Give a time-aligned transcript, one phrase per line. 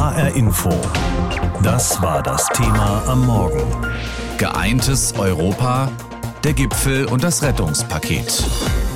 [0.00, 0.70] HR Info.
[1.62, 3.60] Das war das Thema am Morgen.
[4.38, 5.92] Geeintes Europa,
[6.44, 8.44] der Gipfel und das Rettungspaket.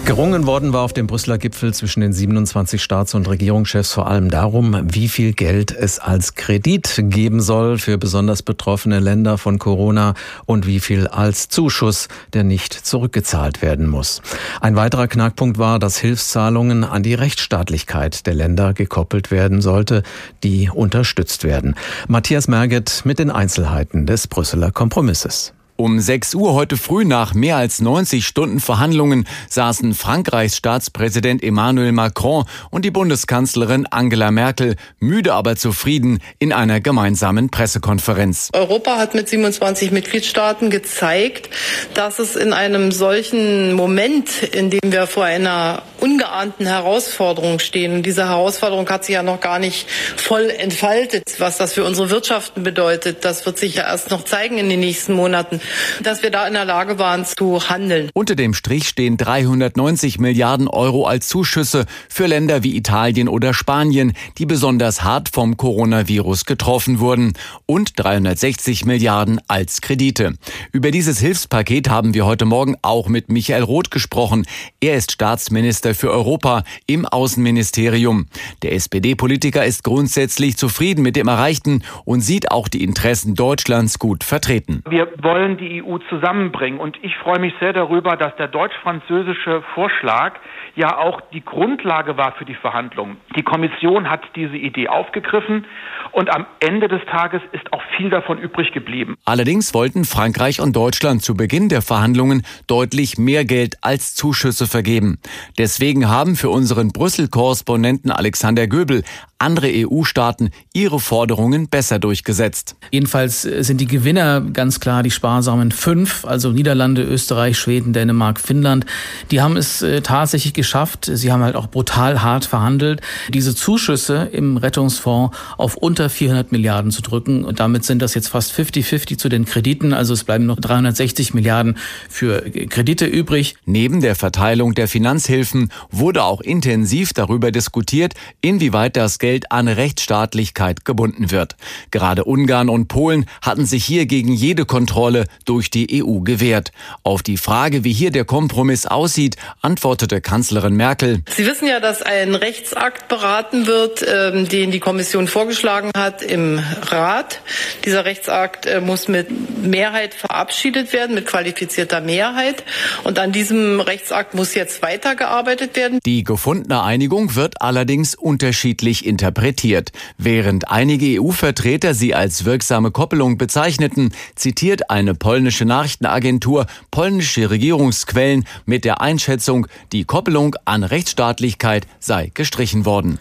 [0.07, 4.31] Gerungen worden war auf dem Brüsseler Gipfel zwischen den 27 Staats- und Regierungschefs vor allem
[4.31, 10.15] darum, wie viel Geld es als Kredit geben soll für besonders betroffene Länder von Corona
[10.47, 14.23] und wie viel als Zuschuss, der nicht zurückgezahlt werden muss.
[14.61, 20.03] Ein weiterer Knackpunkt war, dass Hilfszahlungen an die Rechtsstaatlichkeit der Länder gekoppelt werden sollte,
[20.43, 21.75] die unterstützt werden.
[22.09, 25.55] Matthias Merget mit den Einzelheiten des Brüsseler Kompromisses.
[25.77, 31.91] Um 6 Uhr heute früh nach mehr als 90 Stunden Verhandlungen saßen Frankreichs Staatspräsident Emmanuel
[31.91, 38.51] Macron und die Bundeskanzlerin Angela Merkel, müde aber zufrieden, in einer gemeinsamen Pressekonferenz.
[38.53, 41.51] Europa hat mit 27 Mitgliedstaaten gezeigt,
[41.95, 48.07] dass es in einem solchen Moment, in dem wir vor einer ungeahnten Herausforderung stehen, und
[48.07, 52.63] diese Herausforderung hat sich ja noch gar nicht voll entfaltet, was das für unsere Wirtschaften
[52.63, 55.61] bedeutet, das wird sich ja erst noch zeigen in den nächsten Monaten
[56.03, 58.11] dass wir da in der Lage waren zu handeln.
[58.15, 64.13] Unter dem Strich stehen 390 Milliarden Euro als Zuschüsse für Länder wie Italien oder Spanien,
[64.39, 67.35] die besonders hart vom Coronavirus getroffen wurden
[67.67, 70.35] und 360 Milliarden als Kredite.
[70.73, 74.47] Über dieses Hilfspaket haben wir heute Morgen auch mit Michael Roth gesprochen.
[74.81, 78.27] Er ist Staatsminister für Europa im Außenministerium.
[78.63, 84.25] Der SPD-Politiker ist grundsätzlich zufrieden mit dem Erreichten und sieht auch die Interessen Deutschlands gut
[84.25, 84.83] vertreten.
[84.89, 86.81] Wir wollen die EU zusammenbringen.
[86.81, 90.35] Und ich freue mich sehr darüber, dass der deutsch-französische Vorschlag
[90.77, 93.17] ja auch die Grundlage war für die Verhandlungen.
[93.37, 95.67] Die Kommission hat diese Idee aufgegriffen
[96.13, 99.17] und am Ende des Tages ist auch viel davon übrig geblieben.
[99.25, 105.19] Allerdings wollten Frankreich und Deutschland zu Beginn der Verhandlungen deutlich mehr Geld als Zuschüsse vergeben.
[105.59, 109.03] Deswegen haben für unseren Brüssel-Korrespondenten Alexander Göbel
[109.45, 112.77] andere EU-Staaten ihre Forderungen besser durchgesetzt.
[112.91, 118.87] Jedenfalls sind die Gewinner ganz klar die sparsamen fünf, also Niederlande, Österreich, Schweden, Dänemark, Finnland.
[119.31, 121.11] Die haben es äh, tatsächlich geschafft.
[121.13, 126.91] Sie haben halt auch brutal hart verhandelt, diese Zuschüsse im Rettungsfonds auf unter 400 Milliarden
[126.91, 127.45] zu drücken.
[127.45, 129.93] Und damit sind das jetzt fast 50-50 zu den Krediten.
[129.93, 131.77] Also es bleiben noch 360 Milliarden
[132.09, 133.57] für Kredite übrig.
[133.67, 140.85] Neben der Verteilung der Finanzhilfen wurde auch intensiv darüber diskutiert, inwieweit das Geld an Rechtsstaatlichkeit
[140.85, 141.57] gebunden wird.
[141.91, 146.73] Gerade Ungarn und Polen hatten sich hier gegen jede Kontrolle durch die EU gewehrt.
[147.03, 151.23] Auf die Frage, wie hier der Kompromiss aussieht, antwortete Kanzler Kanzlerin Merkel.
[151.35, 156.61] Sie wissen ja, dass ein Rechtsakt beraten wird, ähm, den die Kommission vorgeschlagen hat im
[156.83, 157.41] Rat.
[157.85, 159.29] Dieser Rechtsakt äh, muss mit
[159.65, 162.63] Mehrheit verabschiedet werden, mit qualifizierter Mehrheit.
[163.05, 165.99] Und an diesem Rechtsakt muss jetzt weitergearbeitet werden.
[166.05, 169.93] Die gefundene Einigung wird allerdings unterschiedlich interpretiert.
[170.19, 178.85] Während einige EU-Vertreter sie als wirksame Koppelung bezeichneten, zitiert eine polnische Nachrichtenagentur polnische Regierungsquellen mit
[178.85, 183.21] der Einschätzung, die Koppelung an Rechtsstaatlichkeit sei gestrichen worden.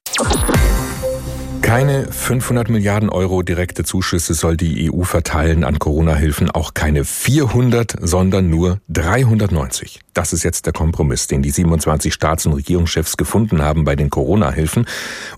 [1.63, 7.95] Keine 500 Milliarden Euro direkte Zuschüsse soll die EU verteilen an Corona-Hilfen, auch keine 400,
[8.01, 10.01] sondern nur 390.
[10.13, 14.09] Das ist jetzt der Kompromiss, den die 27 Staats- und Regierungschefs gefunden haben bei den
[14.09, 14.85] Corona-Hilfen.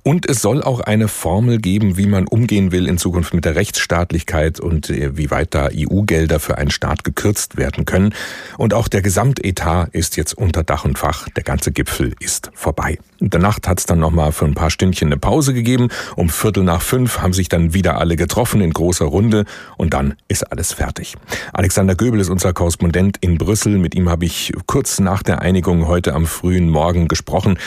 [0.01, 3.55] Und es soll auch eine Formel geben, wie man umgehen will in Zukunft mit der
[3.55, 8.15] Rechtsstaatlichkeit und äh, wie weit da EU-Gelder für einen Staat gekürzt werden können.
[8.57, 11.29] Und auch der Gesamtetat ist jetzt unter Dach und Fach.
[11.35, 12.97] Der ganze Gipfel ist vorbei.
[13.25, 15.87] In der Nacht hat es dann nochmal für ein paar Stündchen eine Pause gegeben.
[16.15, 19.45] Um Viertel nach fünf haben sich dann wieder alle getroffen in großer Runde
[19.77, 21.15] und dann ist alles fertig.
[21.51, 23.79] Alexander Göbel ist unser Korrespondent in Brüssel.
[23.79, 27.57] Mit ihm habe ich kurz nach der Einigung heute am frühen Morgen gesprochen.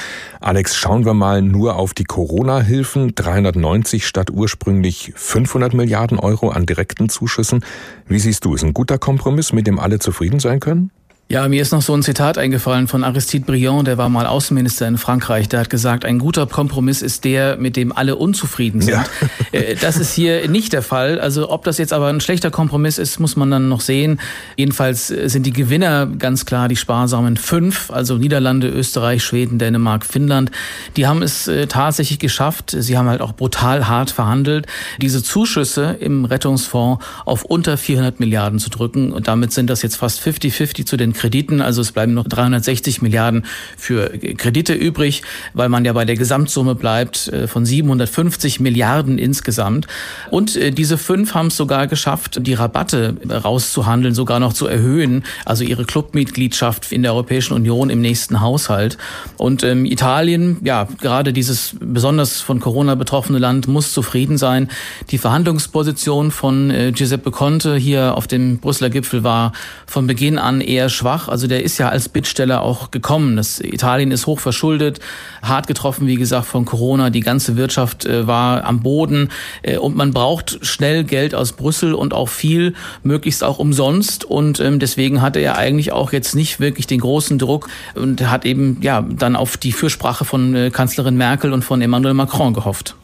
[0.40, 3.16] Alex, schauen wir mal nur auf die Corona-Hilfen.
[3.16, 7.64] 390 statt ursprünglich 500 Milliarden Euro an direkten Zuschüssen.
[8.06, 10.92] Wie siehst du, ist ein guter Kompromiss, mit dem alle zufrieden sein können?
[11.30, 14.88] Ja, mir ist noch so ein Zitat eingefallen von Aristide Briand, der war mal Außenminister
[14.88, 15.46] in Frankreich.
[15.46, 18.94] Der hat gesagt, ein guter Kompromiss ist der, mit dem alle unzufrieden sind.
[18.94, 19.04] Ja.
[19.50, 21.18] Äh, das ist hier nicht der Fall.
[21.18, 24.20] Also ob das jetzt aber ein schlechter Kompromiss ist, muss man dann noch sehen.
[24.56, 30.04] Jedenfalls äh, sind die Gewinner ganz klar die sparsamen fünf, also Niederlande, Österreich, Schweden, Dänemark,
[30.04, 30.50] Finnland.
[30.96, 32.76] Die haben es äh, tatsächlich geschafft.
[32.78, 34.66] Sie haben halt auch brutal hart verhandelt,
[35.00, 39.12] diese Zuschüsse im Rettungsfonds auf unter 400 Milliarden zu drücken.
[39.12, 41.60] Und damit sind das jetzt fast 50-50 zu den Krediten.
[41.60, 43.44] Also es bleiben noch 360 Milliarden
[43.76, 45.22] für Kredite übrig,
[45.52, 49.86] weil man ja bei der Gesamtsumme bleibt äh, von 750 Milliarden insgesamt.
[50.30, 55.24] Und äh, diese fünf haben es sogar geschafft, die Rabatte rauszuhandeln, sogar noch zu erhöhen,
[55.44, 58.96] also ihre Clubmitgliedschaft in der Europäischen Union im nächsten Haushalt.
[59.36, 64.68] Und ähm, Italien, ja, gerade dieses besonders von Corona betroffene Land, muss zufrieden sein.
[65.10, 69.52] Die Verhandlungsposition von äh, Giuseppe Conte hier auf dem Brüsseler Gipfel war
[69.86, 71.07] von Beginn an eher schwach.
[71.08, 73.36] Also der ist ja als Bittsteller auch gekommen.
[73.36, 75.00] Das Italien ist hoch verschuldet,
[75.42, 77.10] hart getroffen, wie gesagt, von Corona.
[77.10, 79.30] Die ganze Wirtschaft äh, war am Boden
[79.62, 84.24] äh, und man braucht schnell Geld aus Brüssel und auch viel, möglichst auch umsonst.
[84.24, 88.44] Und ähm, deswegen hatte er eigentlich auch jetzt nicht wirklich den großen Druck und hat
[88.44, 92.94] eben ja dann auf die Fürsprache von äh, Kanzlerin Merkel und von Emmanuel Macron gehofft.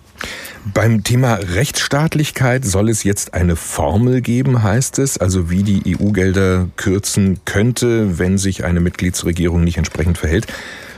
[0.73, 6.69] Beim Thema Rechtsstaatlichkeit soll es jetzt eine Formel geben, heißt es, also wie die EU-Gelder
[6.77, 10.47] kürzen könnte, wenn sich eine Mitgliedsregierung nicht entsprechend verhält.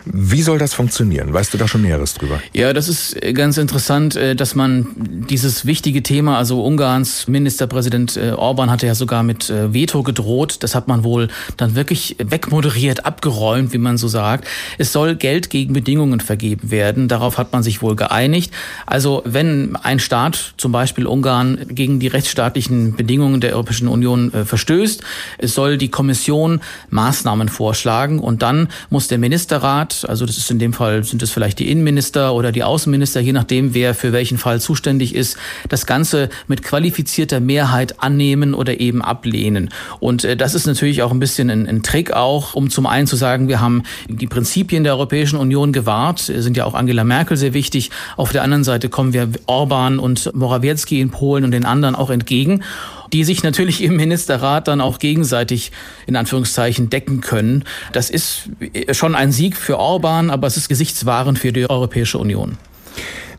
[0.09, 1.33] Wie soll das funktionieren?
[1.33, 2.41] Weißt du da schon Näheres drüber?
[2.53, 4.87] Ja, das ist ganz interessant, äh, dass man
[5.29, 10.59] dieses wichtige Thema, also Ungarns Ministerpräsident äh, Orban hatte ja sogar mit äh, Veto gedroht.
[10.61, 11.27] Das hat man wohl
[11.57, 14.47] dann wirklich wegmoderiert, abgeräumt, wie man so sagt.
[14.79, 17.09] Es soll Geld gegen Bedingungen vergeben werden.
[17.09, 18.53] Darauf hat man sich wohl geeinigt.
[18.87, 25.03] Also wenn ein Staat, zum Beispiel Ungarn, gegen die rechtsstaatlichen Bedingungen der Europäischen Union verstößt,
[25.39, 26.61] es soll die Kommission
[26.91, 31.31] Maßnahmen vorschlagen und dann muss der Ministerrat also das ist in dem Fall, sind es
[31.31, 35.37] vielleicht die Innenminister oder die Außenminister, je nachdem, wer für welchen Fall zuständig ist,
[35.69, 39.71] das Ganze mit qualifizierter Mehrheit annehmen oder eben ablehnen.
[40.01, 43.07] Und äh, das ist natürlich auch ein bisschen ein, ein Trick auch, um zum einen
[43.07, 47.37] zu sagen, wir haben die Prinzipien der Europäischen Union gewahrt, sind ja auch Angela Merkel
[47.37, 47.91] sehr wichtig.
[48.17, 52.11] Auf der anderen Seite kommen wir Orban und Morawiecki in Polen und den anderen auch
[52.11, 52.63] entgegen
[53.13, 55.73] die sich natürlich im Ministerrat dann auch gegenseitig
[56.07, 57.65] in Anführungszeichen decken können.
[57.93, 58.51] Das ist
[58.93, 62.59] schon ein Sieg für Orban, aber es ist gesichtswahrend für die Europäische Union.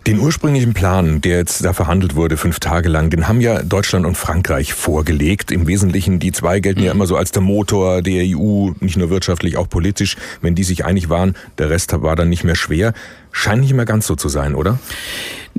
[0.07, 4.05] Den ursprünglichen Plan, der jetzt da verhandelt wurde, fünf Tage lang, den haben ja Deutschland
[4.05, 5.51] und Frankreich vorgelegt.
[5.51, 6.99] Im Wesentlichen, die zwei gelten ja mhm.
[6.99, 10.15] immer so als der Motor der EU, nicht nur wirtschaftlich, auch politisch.
[10.41, 12.93] Wenn die sich einig waren, der Rest war dann nicht mehr schwer.
[13.37, 14.79] Scheint nicht mehr ganz so zu sein, oder?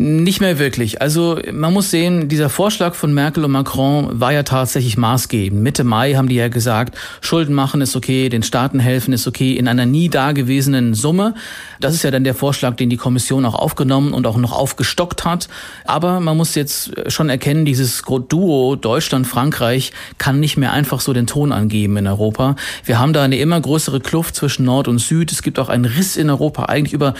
[0.00, 1.02] Nicht mehr wirklich.
[1.02, 5.60] Also man muss sehen, dieser Vorschlag von Merkel und Macron war ja tatsächlich maßgebend.
[5.60, 9.54] Mitte Mai haben die ja gesagt, Schulden machen ist okay, den Staaten helfen ist okay,
[9.54, 11.34] in einer nie dagewesenen Summe.
[11.80, 15.24] Das ist ja dann der Vorschlag, den die Kommission auch aufgenommen und auch noch aufgestockt
[15.24, 15.48] hat.
[15.84, 21.26] Aber man muss jetzt schon erkennen, dieses Duo Deutschland-Frankreich kann nicht mehr einfach so den
[21.26, 22.54] Ton angeben in Europa.
[22.84, 25.32] Wir haben da eine immer größere Kluft zwischen Nord und Süd.
[25.32, 27.14] Es gibt auch einen Riss in Europa, eigentlich über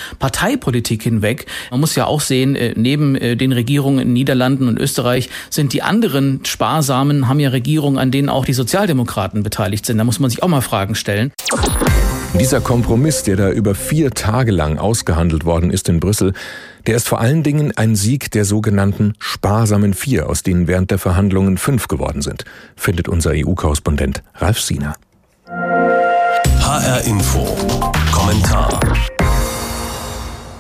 [0.49, 1.47] Parteipolitik hinweg.
[1.71, 5.73] Man muss ja auch sehen, äh, neben äh, den Regierungen in Niederlanden und Österreich sind
[5.73, 9.99] die anderen Sparsamen, haben ja Regierungen, an denen auch die Sozialdemokraten beteiligt sind.
[9.99, 11.33] Da muss man sich auch mal Fragen stellen.
[12.39, 16.35] Dieser Kompromiss, der da über vier Tage lang ausgehandelt worden ist in Brüssel,
[16.87, 20.99] der ist vor allen Dingen ein Sieg der sogenannten sparsamen Vier, aus denen während der
[20.99, 22.44] Verhandlungen fünf geworden sind,
[22.77, 24.94] findet unser EU-Korrespondent Ralf Siener.
[25.49, 27.56] HR Info.
[28.12, 28.79] Kommentar.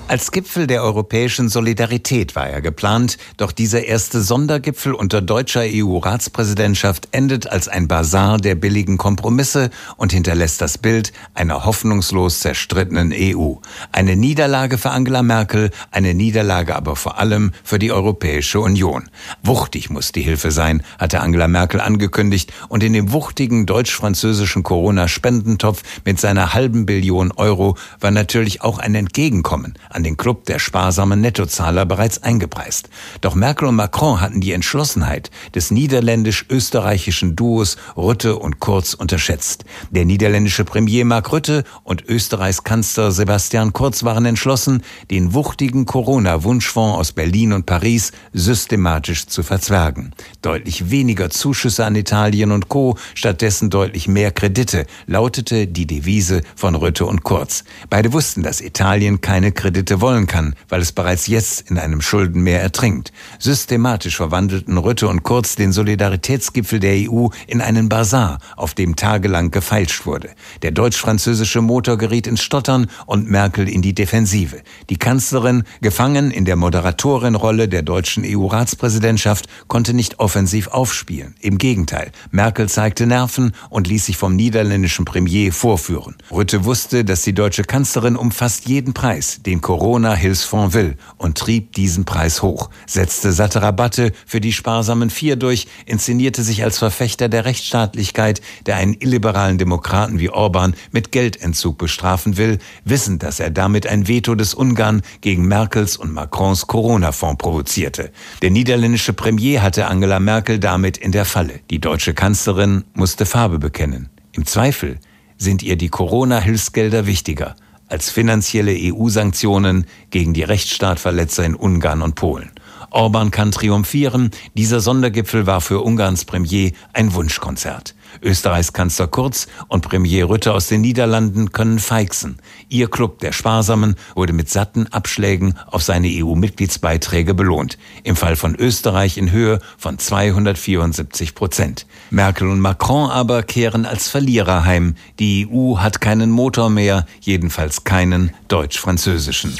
[0.08, 7.08] Als Gipfel der europäischen Solidarität war er geplant, doch dieser erste Sondergipfel unter deutscher EU-Ratspräsidentschaft
[7.10, 9.68] endet als ein Bazar der billigen Kompromisse
[9.98, 13.56] und hinterlässt das Bild einer hoffnungslos zerstrittenen EU.
[13.92, 19.10] Eine Niederlage für Angela Merkel, eine Niederlage aber vor allem für die Europäische Union.
[19.42, 25.82] Wuchtig muss die Hilfe sein, hatte Angela Merkel angekündigt und in dem wuchtigen deutsch-französischen Corona-Spendentopf
[26.06, 31.20] mit seiner halben Billion Euro war natürlich auch ein Entgegenkommen an den Club der sparsamen
[31.20, 32.88] Nettozahler bereits eingepreist.
[33.20, 39.64] Doch Merkel und Macron hatten die Entschlossenheit des niederländisch-österreichischen Duos Rütte und Kurz unterschätzt.
[39.90, 46.96] Der niederländische Premier Mark Rütte und Österreichs Kanzler Sebastian Kurz waren entschlossen, den wuchtigen Corona-Wunschfonds
[46.96, 50.12] aus Berlin und Paris systematisch zu verzwergen.
[50.42, 56.76] Deutlich weniger Zuschüsse an Italien und Co., stattdessen deutlich mehr Kredite, lautete die Devise von
[56.76, 57.64] Rütte und Kurz.
[57.90, 62.02] Beide wussten, dass Italien keine Kredite Kredite wollen kann, weil es bereits jetzt in einem
[62.02, 63.10] Schuldenmeer ertrinkt.
[63.38, 69.50] Systematisch verwandelten Rütte und Kurz den Solidaritätsgipfel der EU in einen Bazar, auf dem tagelang
[69.50, 70.28] gefeilscht wurde.
[70.60, 74.60] Der deutsch-französische Motor geriet ins Stottern und Merkel in die Defensive.
[74.90, 81.34] Die Kanzlerin, gefangen in der Moderatorinrolle der deutschen EU-Ratspräsidentschaft, konnte nicht offensiv aufspielen.
[81.40, 86.16] Im Gegenteil, Merkel zeigte Nerven und ließ sich vom niederländischen Premier vorführen.
[86.30, 91.38] Rütte wusste, dass die deutsche Kanzlerin um fast jeden Preis den Corona Corona-Hilfsfonds will und
[91.38, 96.78] trieb diesen Preis hoch, setzte satte Rabatte für die sparsamen Vier durch, inszenierte sich als
[96.78, 103.38] Verfechter der Rechtsstaatlichkeit, der einen illiberalen Demokraten wie Orban mit Geldentzug bestrafen will, wissend, dass
[103.38, 108.10] er damit ein Veto des Ungarn gegen Merkels und Macrons Corona-Fonds provozierte.
[108.42, 111.60] Der niederländische Premier hatte Angela Merkel damit in der Falle.
[111.70, 114.08] Die deutsche Kanzlerin musste Farbe bekennen.
[114.32, 114.98] Im Zweifel
[115.36, 117.54] sind ihr die Corona-Hilfsgelder wichtiger
[117.88, 122.50] als finanzielle EU-Sanktionen gegen die Rechtsstaatverletzer in Ungarn und Polen.
[122.90, 124.30] Orban kann triumphieren.
[124.54, 127.94] Dieser Sondergipfel war für Ungarns Premier ein Wunschkonzert.
[128.22, 132.38] Österreichs Kanzler Kurz und Premier Rütte aus den Niederlanden können feixen.
[132.68, 137.78] Ihr Club der Sparsamen wurde mit satten Abschlägen auf seine EU-Mitgliedsbeiträge belohnt.
[138.04, 141.86] Im Fall von Österreich in Höhe von 274 Prozent.
[142.10, 144.94] Merkel und Macron aber kehren als Verlierer heim.
[145.18, 149.56] Die EU hat keinen Motor mehr, jedenfalls keinen deutsch-französischen.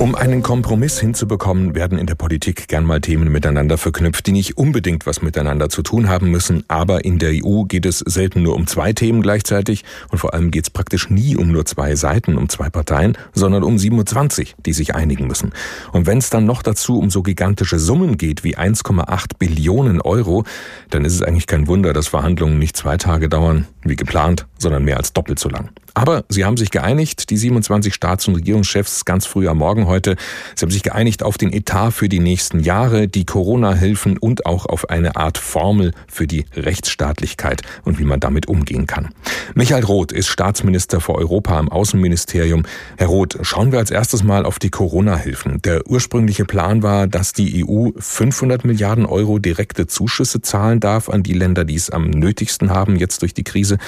[0.00, 4.56] Um einen Kompromiss hinzubekommen, werden in der Politik gern mal Themen miteinander verknüpft, die nicht
[4.56, 6.64] unbedingt was miteinander zu tun haben müssen.
[6.68, 10.50] Aber in der EU geht es selten nur um zwei Themen gleichzeitig und vor allem
[10.52, 14.72] geht es praktisch nie um nur zwei Seiten, um zwei Parteien, sondern um 27, die
[14.72, 15.52] sich einigen müssen.
[15.92, 20.44] Und wenn es dann noch dazu um so gigantische Summen geht wie 1,8 Billionen Euro,
[20.88, 24.84] dann ist es eigentlich kein Wunder, dass Verhandlungen nicht zwei Tage dauern, wie geplant, sondern
[24.84, 25.70] mehr als doppelt so lang.
[25.94, 30.16] Aber sie haben sich geeinigt, die 27 Staats- und Regierungschefs ganz früh am Morgen heute.
[30.54, 34.66] Sie haben sich geeinigt auf den Etat für die nächsten Jahre, die Corona-Hilfen und auch
[34.66, 39.08] auf eine Art Formel für die Rechtsstaatlichkeit und wie man damit umgehen kann.
[39.54, 42.64] Michael Roth ist Staatsminister für Europa im Außenministerium.
[42.98, 45.60] Herr Roth, schauen wir als erstes mal auf die Corona-Hilfen.
[45.62, 51.22] Der ursprüngliche Plan war, dass die EU 500 Milliarden Euro direkte Zuschüsse zahlen darf an
[51.22, 53.78] die Länder, die es am nötigsten haben jetzt durch die Krise.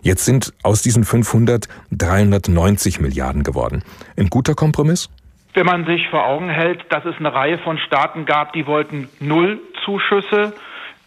[0.00, 3.82] Jetzt sind aus diesen 500 390 Milliarden geworden.
[4.16, 5.10] Ein guter Kompromiss?
[5.54, 9.08] Wenn man sich vor Augen hält, dass es eine Reihe von Staaten gab, die wollten
[9.20, 10.54] null Zuschüsse,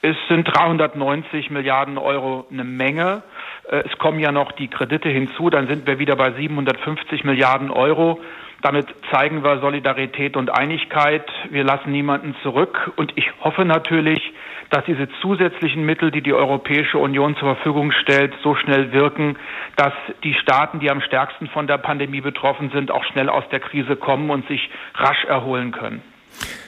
[0.08, 3.24] es sind 390 Milliarden Euro eine Menge.
[3.70, 7.72] Äh, es kommen ja noch die Kredite hinzu, dann sind wir wieder bei 750 Milliarden
[7.72, 8.22] Euro.
[8.62, 11.30] Damit zeigen wir Solidarität und Einigkeit.
[11.52, 12.92] Wir lassen niemanden zurück.
[12.96, 14.34] Und ich hoffe natürlich,
[14.72, 19.38] dass diese zusätzlichen Mittel, die die Europäische Union zur Verfügung stellt, so schnell wirken,
[19.76, 19.94] dass
[20.24, 23.96] die Staaten, die am stärksten von der Pandemie betroffen sind, auch schnell aus der Krise
[23.98, 26.02] kommen und sich rasch erholen können.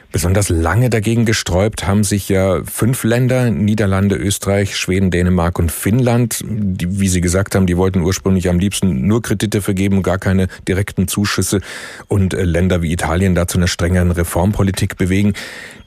[0.09, 6.43] Besonders lange dagegen gesträubt haben sich ja fünf Länder, Niederlande, Österreich, Schweden, Dänemark und Finnland.
[6.45, 10.47] Die, wie Sie gesagt haben, die wollten ursprünglich am liebsten nur Kredite vergeben, gar keine
[10.65, 11.59] direkten Zuschüsse
[12.07, 15.33] und äh, Länder wie Italien dazu einer strengeren Reformpolitik bewegen.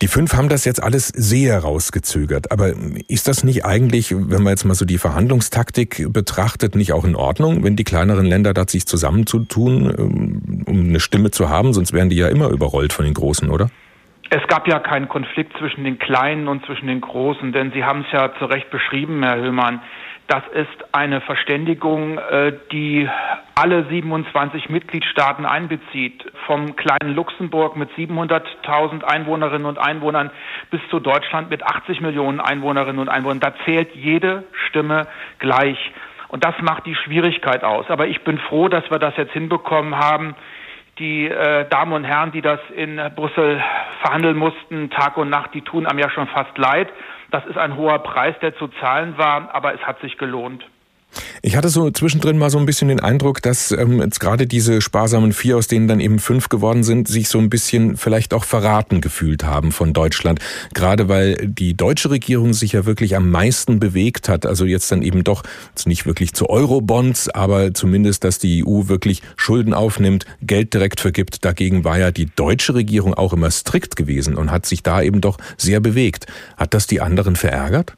[0.03, 2.53] Die fünf haben das jetzt alles sehr rausgezögert.
[2.53, 2.75] Aber
[3.09, 7.17] ist das nicht eigentlich, wenn man jetzt mal so die Verhandlungstaktik betrachtet, nicht auch in
[7.17, 11.73] Ordnung, wenn die kleineren Länder da sich zusammenzutun, ähm, um eine Stimme zu haben?
[11.73, 13.71] Sonst wären die ja immer überrollt von den Großen, oder?
[14.33, 18.05] Es gab ja keinen Konflikt zwischen den Kleinen und zwischen den Großen, denn Sie haben
[18.07, 19.83] es ja zu Recht beschrieben, Herr Höhmann.
[20.29, 23.09] Das ist eine Verständigung, äh, die
[23.57, 26.25] alle 27 Mitgliedstaaten einbezieht.
[26.47, 30.31] Vom kleinen Luxemburg mit 700.000 Einwohnerinnen und Einwohnern
[30.71, 33.41] bis zu Deutschland mit 80 Millionen Einwohnerinnen und Einwohnern.
[33.41, 35.09] Da zählt jede Stimme
[35.41, 35.91] gleich.
[36.29, 37.87] Und das macht die Schwierigkeit aus.
[37.89, 40.37] Aber ich bin froh, dass wir das jetzt hinbekommen haben
[41.00, 43.61] die äh, Damen und Herren, die das in Brüssel
[44.02, 46.88] verhandeln mussten, Tag und Nacht, die tun einem ja schon fast leid.
[47.30, 50.64] Das ist ein hoher Preis, der zu zahlen war, aber es hat sich gelohnt.
[51.43, 54.81] Ich hatte so zwischendrin mal so ein bisschen den Eindruck, dass ähm, jetzt gerade diese
[54.81, 58.45] sparsamen vier, aus denen dann eben fünf geworden sind, sich so ein bisschen vielleicht auch
[58.45, 60.40] verraten gefühlt haben von Deutschland.
[60.75, 64.47] Gerade weil die deutsche Regierung sich ja wirklich am meisten bewegt hat.
[64.47, 68.88] Also jetzt dann eben doch jetzt nicht wirklich zu Eurobonds, aber zumindest, dass die EU
[68.88, 71.45] wirklich Schulden aufnimmt, Geld direkt vergibt.
[71.45, 75.21] Dagegen war ja die deutsche Regierung auch immer strikt gewesen und hat sich da eben
[75.21, 76.26] doch sehr bewegt.
[76.57, 77.97] Hat das die anderen verärgert?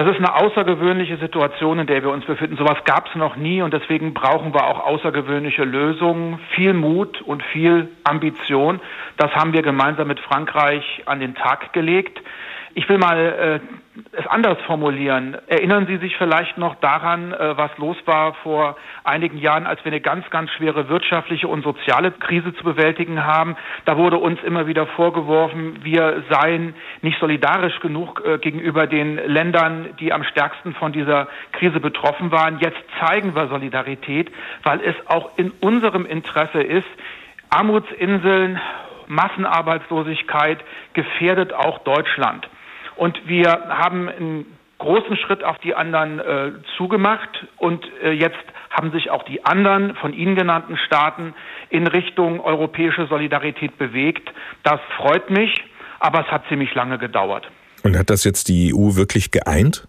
[0.00, 2.56] Das ist eine außergewöhnliche Situation, in der wir uns befinden.
[2.56, 7.42] Sowas gab es noch nie und deswegen brauchen wir auch außergewöhnliche Lösungen, viel Mut und
[7.42, 8.80] viel Ambition.
[9.18, 12.18] Das haben wir gemeinsam mit Frankreich an den Tag gelegt.
[12.74, 13.60] Ich will mal äh,
[14.12, 15.36] es anders formulieren.
[15.48, 19.90] Erinnern Sie sich vielleicht noch daran, äh, was los war vor einigen Jahren, als wir
[19.90, 23.56] eine ganz, ganz schwere wirtschaftliche und soziale Krise zu bewältigen haben?
[23.86, 29.88] Da wurde uns immer wieder vorgeworfen, wir seien nicht solidarisch genug äh, gegenüber den Ländern,
[29.98, 32.60] die am stärksten von dieser Krise betroffen waren.
[32.60, 34.30] Jetzt zeigen wir Solidarität,
[34.62, 36.88] weil es auch in unserem Interesse ist,
[37.50, 38.60] Armutsinseln,
[39.08, 40.58] Massenarbeitslosigkeit
[40.92, 42.48] gefährdet auch Deutschland.
[43.00, 44.44] Und wir haben in
[44.76, 48.36] großen Schritt auf die anderen äh, zugemacht und äh, jetzt
[48.68, 51.32] haben sich auch die anderen von Ihnen genannten Staaten
[51.70, 54.28] in Richtung europäische Solidarität bewegt.
[54.64, 55.64] Das freut mich,
[55.98, 57.50] aber es hat ziemlich lange gedauert.
[57.84, 59.88] Und hat das jetzt die EU wirklich geeint?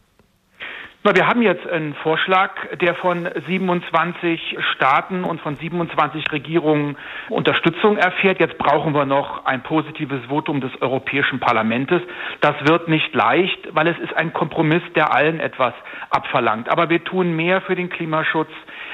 [1.04, 6.96] Wir haben jetzt einen Vorschlag, der von 27 Staaten und von 27 Regierungen
[7.28, 8.40] Unterstützung erfährt.
[8.40, 11.92] Jetzt brauchen wir noch ein positives Votum des Europäischen Parlaments.
[12.42, 15.74] Das wird nicht leicht, weil es ist ein Kompromiss, der allen etwas
[16.12, 16.70] abverlangt.
[16.70, 18.52] Aber wir tun mehr für den Klimaschutz.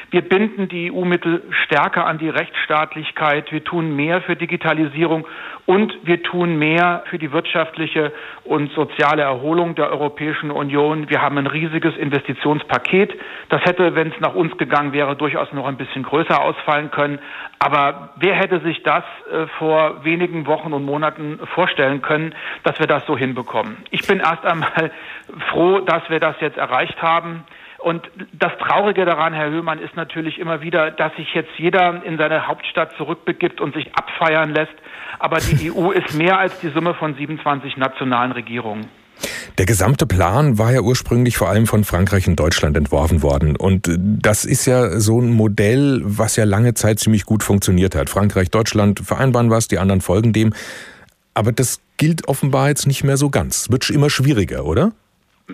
[0.09, 3.51] Wir binden die EU-Mittel stärker an die Rechtsstaatlichkeit.
[3.51, 5.27] Wir tun mehr für Digitalisierung
[5.65, 8.13] und wir tun mehr für die wirtschaftliche
[8.45, 11.09] und soziale Erholung der Europäischen Union.
[11.09, 13.13] Wir haben ein riesiges Investitionspaket.
[13.49, 17.19] Das hätte, wenn es nach uns gegangen wäre, durchaus noch ein bisschen größer ausfallen können.
[17.59, 22.33] Aber wer hätte sich das äh, vor wenigen Wochen und Monaten vorstellen können,
[22.63, 23.75] dass wir das so hinbekommen?
[23.91, 24.91] Ich bin erst einmal
[25.51, 27.43] froh, dass wir das jetzt erreicht haben.
[27.79, 32.17] Und das Traurige daran, Herr Höhmann, ist natürlich immer wieder, dass sich jetzt jeder in
[32.17, 34.73] seine Hauptstadt zurückbegibt und sich abfeiern lässt.
[35.19, 38.87] Aber die EU ist mehr als die Summe von 27 nationalen Regierungen.
[39.57, 43.55] Der gesamte Plan war ja ursprünglich vor allem von Frankreich und Deutschland entworfen worden.
[43.55, 48.09] Und das ist ja so ein Modell, was ja lange Zeit ziemlich gut funktioniert hat.
[48.09, 50.53] Frankreich, Deutschland vereinbaren was, die anderen folgen dem.
[51.33, 53.61] Aber das gilt offenbar jetzt nicht mehr so ganz.
[53.61, 54.91] Es wird immer schwieriger, oder?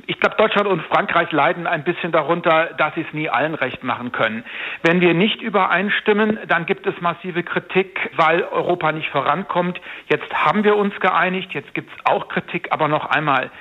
[0.07, 3.83] Ich glaube, Deutschland und Frankreich leiden ein bisschen darunter, dass sie es nie allen recht
[3.83, 4.43] machen können.
[4.81, 9.79] Wenn wir nicht übereinstimmen, dann gibt es massive Kritik, weil Europa nicht vorankommt.
[10.07, 13.51] Jetzt haben wir uns geeinigt, jetzt gibt es auch Kritik, aber noch einmal,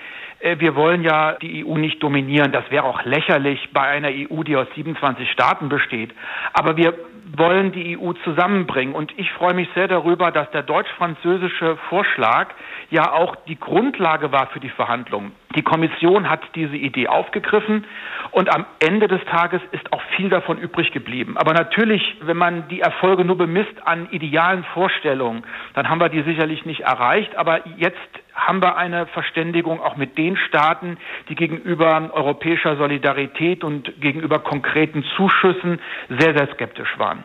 [0.41, 2.51] äh, wir wollen ja die EU nicht dominieren.
[2.51, 6.15] Das wäre auch lächerlich bei einer EU, die aus 27 Staaten besteht.
[6.55, 6.95] Aber wir
[7.37, 8.95] wollen die EU zusammenbringen.
[8.95, 12.49] Und ich freue mich sehr darüber, dass der deutsch-französische Vorschlag
[12.91, 15.33] ja auch die Grundlage war für die Verhandlungen.
[15.57, 17.85] Die Kommission hat diese Idee aufgegriffen
[18.31, 21.37] und am Ende des Tages ist auch viel davon übrig geblieben.
[21.37, 26.23] Aber natürlich, wenn man die Erfolge nur bemisst an idealen Vorstellungen, dann haben wir die
[26.23, 27.37] sicherlich nicht erreicht.
[27.37, 27.99] Aber jetzt
[28.35, 30.99] haben wir eine Verständigung auch mit den Staaten,
[31.29, 37.25] die gegenüber europäischer Solidarität und gegenüber konkreten Zuschüssen sehr, sehr skeptisch waren.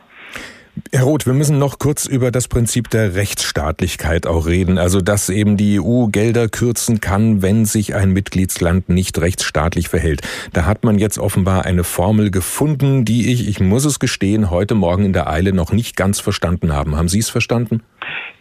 [0.94, 4.77] Herr Roth, wir müssen noch kurz über das Prinzip der Rechtsstaatlichkeit auch reden.
[4.77, 10.22] Also, dass eben die EU Gelder kürzen kann, wenn sich ein Mitgliedsland nicht rechtsstaatlich verhält.
[10.53, 14.75] Da hat man jetzt offenbar eine Formel gefunden, die ich, ich muss es gestehen, heute
[14.75, 16.96] Morgen in der Eile noch nicht ganz verstanden haben.
[16.96, 17.84] Haben Sie es verstanden?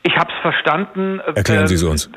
[0.03, 1.21] Ich habe es verstanden.
[1.35, 2.11] Erklären Sie es uns.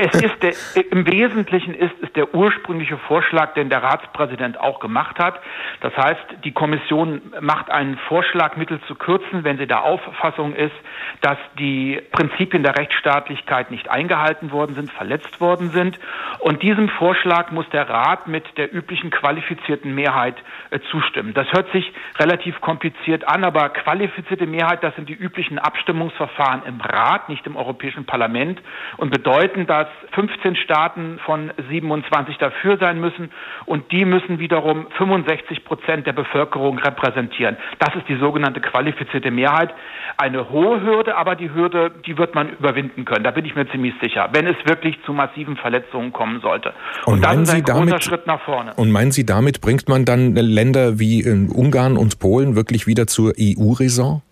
[0.00, 0.52] Es ist der,
[0.92, 5.40] im Wesentlichen ist es der ursprüngliche Vorschlag, den der Ratspräsident auch gemacht hat.
[5.80, 10.74] Das heißt, die Kommission macht einen Vorschlag, Mittel zu kürzen, wenn sie der Auffassung ist,
[11.20, 15.98] dass die Prinzipien der Rechtsstaatlichkeit nicht eingehalten worden sind, verletzt worden sind.
[16.38, 20.36] Und diesem Vorschlag muss der Rat mit der üblichen qualifizierten Mehrheit
[20.70, 21.34] äh, zustimmen.
[21.34, 26.80] Das hört sich relativ kompliziert an, aber qualifizierte Mehrheit, das sind die üblichen Abstimmungsverfahren im
[26.80, 28.62] Rat, nicht im Europäischen Parlament
[28.96, 33.30] und bedeuten, dass dass 15 Staaten von 27 dafür sein müssen
[33.66, 37.56] und die müssen wiederum 65 Prozent der Bevölkerung repräsentieren.
[37.78, 39.72] Das ist die sogenannte qualifizierte Mehrheit.
[40.16, 43.24] Eine hohe Hürde, aber die Hürde, die wird man überwinden können.
[43.24, 46.72] Da bin ich mir ziemlich sicher, wenn es wirklich zu massiven Verletzungen kommen sollte.
[47.04, 48.72] Und, und das ist ein damit, großer Schritt nach vorne.
[48.74, 53.32] Und meinen Sie, damit bringt man dann Länder wie Ungarn und Polen wirklich wieder zur
[53.38, 54.22] EU-Raison?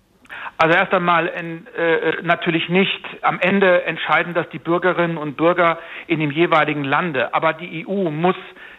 [0.59, 3.05] Also erst einmal in, äh, natürlich nicht.
[3.23, 7.35] Am Ende entscheiden das die Bürgerinnen und Bürger in dem jeweiligen Lande.
[7.35, 8.37] Aber die EU muss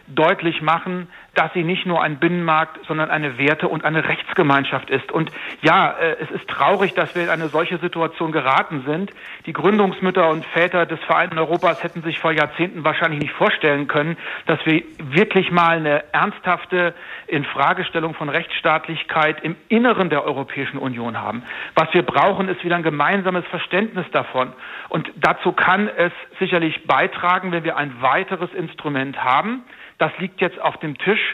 [0.08, 5.12] deutlich machen, dass sie nicht nur ein Binnenmarkt, sondern eine Werte- und eine Rechtsgemeinschaft ist.
[5.12, 5.30] Und
[5.62, 9.12] ja, äh, es ist traurig, dass wir in eine solche Situation geraten sind.
[9.46, 14.16] Die Gründungsmütter und Väter des Vereinten Europas hätten sich vor Jahrzehnten wahrscheinlich nicht vorstellen können,
[14.46, 16.94] dass wir wirklich mal eine ernsthafte
[17.28, 21.42] Infragestellung von Rechtsstaatlichkeit im Inneren der Europäischen Union haben.
[21.74, 24.52] Was wir brauchen, ist wieder ein gemeinsames Verständnis davon.
[24.88, 29.62] Und dazu kann es sicherlich beitragen, wenn wir ein weiteres Instrument haben,
[29.98, 31.27] das liegt jetzt auf dem Tisch.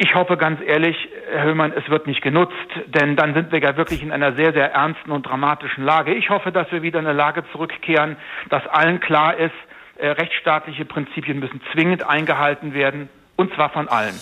[0.00, 0.96] Ich hoffe ganz ehrlich,
[1.28, 2.54] Herr Höhmann, es wird nicht genutzt,
[2.86, 6.14] denn dann sind wir ja wirklich in einer sehr, sehr ernsten und dramatischen Lage.
[6.14, 8.16] Ich hoffe, dass wir wieder in eine Lage zurückkehren,
[8.48, 9.54] dass allen klar ist,
[9.96, 14.14] äh, rechtsstaatliche Prinzipien müssen zwingend eingehalten werden, und zwar von allen.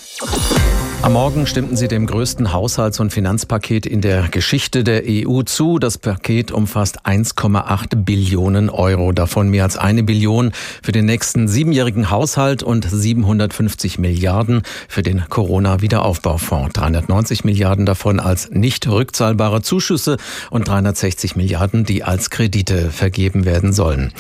[1.03, 5.79] Am Morgen stimmten sie dem größten Haushalts- und Finanzpaket in der Geschichte der EU zu.
[5.79, 10.51] Das Paket umfasst 1,8 Billionen Euro, davon mehr als eine Billion
[10.83, 16.73] für den nächsten siebenjährigen Haushalt und 750 Milliarden für den Corona-Wiederaufbaufonds.
[16.73, 20.17] 390 Milliarden davon als nicht rückzahlbare Zuschüsse
[20.51, 24.13] und 360 Milliarden, die als Kredite vergeben werden sollen.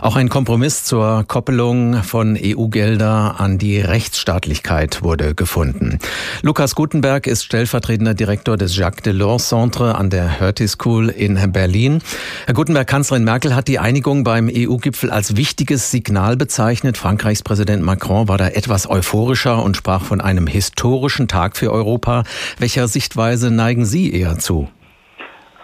[0.00, 5.98] Auch ein Kompromiss zur Koppelung von EU-Gelder an die Rechtsstaatlichkeit wurde gefunden.
[6.42, 12.02] Lukas Gutenberg ist stellvertretender Direktor des Jacques Delors Centre an der Hertie School in Berlin.
[12.46, 16.96] Herr Gutenberg, Kanzlerin Merkel hat die Einigung beim EU-Gipfel als wichtiges Signal bezeichnet.
[16.96, 22.24] Frankreichs Präsident Macron war da etwas euphorischer und sprach von einem historischen Tag für Europa.
[22.58, 24.68] Welcher Sichtweise neigen Sie eher zu?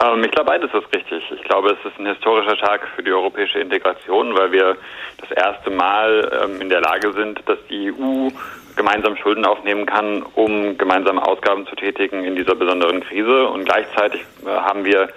[0.04, 1.22] Ähm, ich glaube, beides ist richtig.
[1.30, 4.76] Ich glaube, es ist ein historischer Tag für die europäische Integration, weil wir
[5.18, 8.28] das erste Mal ähm, in der Lage sind, dass die EU
[8.76, 13.48] gemeinsam Schulden aufnehmen kann, um gemeinsame Ausgaben zu tätigen in dieser besonderen Krise.
[13.48, 15.08] Und gleichzeitig äh, haben wir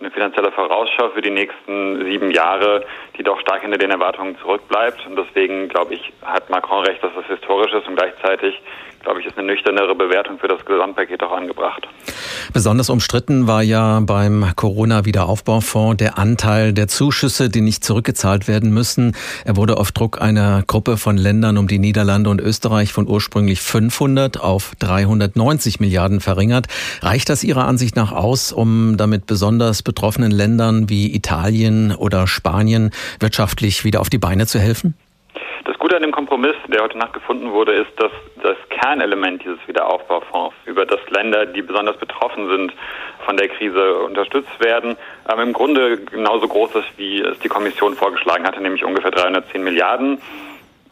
[0.00, 2.84] eine finanzielle Vorausschau für die nächsten sieben Jahre,
[3.16, 5.06] die doch stark hinter den Erwartungen zurückbleibt.
[5.06, 8.60] Und deswegen, glaube ich, hat Macron recht, dass das historisch ist und gleichzeitig
[9.06, 11.86] glaube ich, ist eine nüchternere Bewertung für das Gesamtpaket auch angebracht.
[12.52, 19.14] Besonders umstritten war ja beim Corona-Wiederaufbaufonds der Anteil der Zuschüsse, die nicht zurückgezahlt werden müssen.
[19.44, 23.60] Er wurde auf Druck einer Gruppe von Ländern um die Niederlande und Österreich von ursprünglich
[23.60, 26.66] 500 auf 390 Milliarden verringert.
[27.00, 32.90] Reicht das Ihrer Ansicht nach aus, um damit besonders betroffenen Ländern wie Italien oder Spanien
[33.20, 34.94] wirtschaftlich wieder auf die Beine zu helfen?
[35.64, 39.58] Das Gute an dem Kompromiss, der heute Nacht gefunden wurde, ist, dass das Kernelement dieses
[39.66, 42.72] Wiederaufbaufonds, über das Länder, die besonders betroffen sind,
[43.24, 44.96] von der Krise unterstützt werden,
[45.42, 50.18] im Grunde genauso groß ist, wie es die Kommission vorgeschlagen hatte, nämlich ungefähr 310 Milliarden.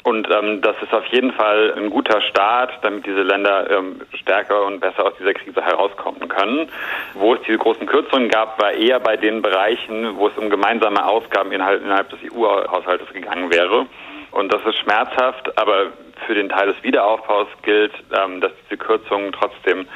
[0.05, 4.67] Und ähm, das ist auf jeden Fall ein guter Start, damit diese Länder ähm, stärker
[4.67, 6.69] und besser aus dieser Krise herauskommen können.
[7.15, 11.07] Wo es diese großen Kürzungen gab, war eher bei den Bereichen, wo es um gemeinsame
[11.07, 13.87] Ausgaben innerhalb, innerhalb des EU-Haushaltes gegangen wäre.
[14.31, 15.87] Und das ist schmerzhaft, aber
[16.27, 19.87] für den Teil des Wiederaufbaus gilt, ähm, dass diese Kürzungen trotzdem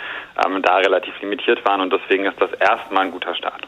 [0.42, 3.66] ähm, da relativ limitiert waren und deswegen ist das erstmal ein guter Start.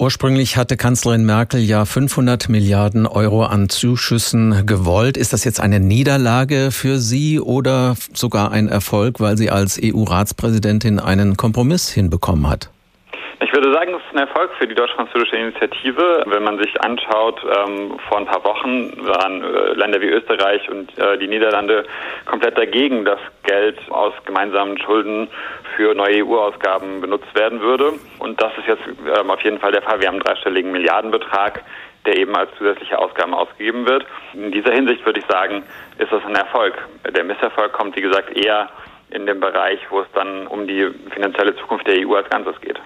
[0.00, 5.16] Ursprünglich hatte Kanzlerin Merkel ja 500 Milliarden Euro an Zuschüssen gewollt.
[5.16, 11.00] Ist das jetzt eine Niederlage für Sie oder sogar ein Erfolg, weil sie als EU-Ratspräsidentin
[11.00, 12.70] einen Kompromiss hinbekommen hat?
[13.58, 16.22] Ich würde sagen, es ist ein Erfolg für die deutsch-französische Initiative.
[16.26, 20.96] Wenn man sich anschaut, ähm, vor ein paar Wochen waren äh, Länder wie Österreich und
[20.96, 21.84] äh, die Niederlande
[22.24, 25.26] komplett dagegen, dass Geld aus gemeinsamen Schulden
[25.74, 27.94] für neue EU-Ausgaben benutzt werden würde.
[28.20, 30.00] Und das ist jetzt ähm, auf jeden Fall der Fall.
[30.00, 31.64] Wir haben einen dreistelligen Milliardenbetrag
[32.06, 34.06] der eben als zusätzliche Ausgaben ausgegeben wird.
[34.32, 35.64] In dieser Hinsicht würde ich sagen,
[35.98, 36.74] ist das ein Erfolg.
[37.04, 38.70] Der Misserfolg kommt, wie gesagt, eher
[39.10, 42.78] in dem Bereich, wo es dann um die finanzielle Zukunft der EU als Ganzes geht.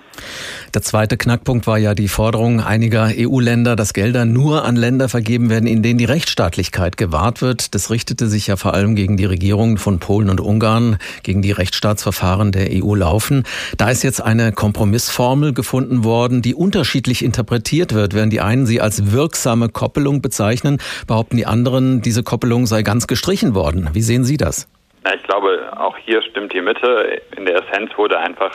[0.74, 5.50] Der zweite Knackpunkt war ja die Forderung einiger EU-Länder, dass Gelder nur an Länder vergeben
[5.50, 7.74] werden, in denen die Rechtsstaatlichkeit gewahrt wird.
[7.74, 11.52] Das richtete sich ja vor allem gegen die Regierungen von Polen und Ungarn, gegen die
[11.52, 13.44] Rechtsstaatsverfahren der EU laufen.
[13.76, 18.14] Da ist jetzt eine Kompromissformel gefunden worden, die unterschiedlich interpretiert wird.
[18.14, 23.06] Während die einen sie als wirksame Koppelung bezeichnen, behaupten die anderen, diese Koppelung sei ganz
[23.06, 23.90] gestrichen worden.
[23.92, 24.68] Wie sehen Sie das?
[25.04, 27.20] Ja, ich glaube, auch hier stimmt die Mitte.
[27.36, 28.52] In der Essenz wurde einfach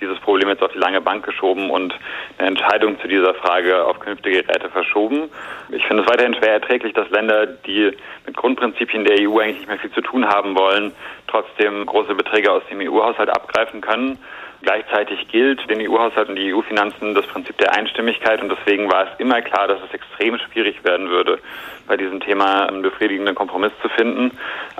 [0.00, 1.94] dieses Problem jetzt auf die lange Bank geschoben und
[2.38, 5.30] eine Entscheidung zu dieser Frage auf künftige Geräte verschoben.
[5.70, 7.92] Ich finde es weiterhin schwer erträglich, dass Länder, die
[8.26, 10.92] mit Grundprinzipien der EU eigentlich nicht mehr viel zu tun haben wollen,
[11.28, 14.18] trotzdem große Beträge aus dem EU-Haushalt abgreifen können.
[14.64, 19.20] Gleichzeitig gilt den EU-Haushalt und die EU-Finanzen das Prinzip der Einstimmigkeit und deswegen war es
[19.20, 21.38] immer klar, dass es extrem schwierig werden würde,
[21.86, 24.30] bei diesem Thema einen befriedigenden Kompromiss zu finden.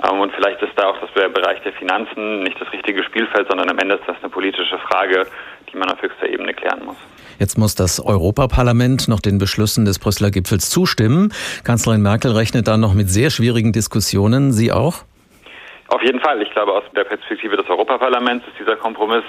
[0.03, 3.47] Ähm, und vielleicht ist da auch das der Bereich der Finanzen nicht das richtige Spielfeld,
[3.47, 5.27] sondern am Ende ist das eine politische Frage,
[5.71, 6.97] die man auf höchster Ebene klären muss.
[7.37, 11.31] Jetzt muss das Europaparlament noch den Beschlüssen des Brüsseler Gipfels zustimmen.
[11.63, 14.51] Kanzlerin Merkel rechnet da noch mit sehr schwierigen Diskussionen.
[14.51, 15.03] Sie auch?
[15.89, 16.41] Auf jeden Fall.
[16.41, 19.23] Ich glaube, aus der Perspektive des Europaparlaments ist dieser Kompromiss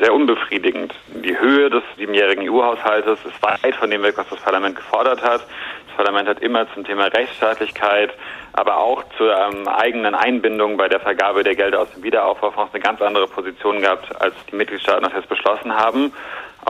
[0.00, 0.94] sehr unbefriedigend.
[1.08, 5.40] Die Höhe des siebenjährigen EU-Haushaltes ist weit von dem weg, was das Parlament gefordert hat.
[5.86, 8.12] Das Parlament hat immer zum Thema Rechtsstaatlichkeit,
[8.52, 12.82] aber auch zur ähm, eigenen Einbindung bei der Vergabe der Gelder aus dem Wiederaufbaufonds eine
[12.82, 16.12] ganz andere Position gehabt, als die Mitgliedstaaten das jetzt beschlossen haben.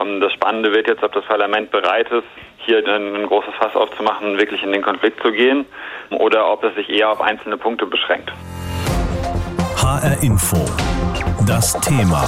[0.01, 3.75] Ähm, das Spannende wird jetzt, ob das Parlament bereit ist, hier ein, ein großes Fass
[3.75, 5.65] aufzumachen, wirklich in den Konflikt zu gehen,
[6.11, 8.31] oder ob es sich eher auf einzelne Punkte beschränkt.
[9.77, 10.57] HR Info.
[11.47, 12.27] Das Thema.